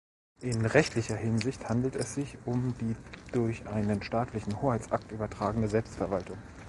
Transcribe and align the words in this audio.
In 0.41 0.65
rechtlicher 0.65 1.15
Hinsicht 1.15 1.69
handelt 1.69 1.95
es 1.95 2.15
sich 2.15 2.35
um 2.47 2.73
die 2.79 2.95
durch 3.33 3.67
einen 3.67 4.01
staatlichen 4.01 4.59
Hoheitsakt 4.59 5.11
übertragene 5.11 5.67
Selbstverwaltung. 5.67 6.39